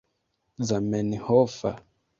[0.67, 1.69] zamenhofa